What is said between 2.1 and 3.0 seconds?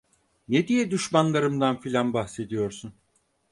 bahsediyorsun?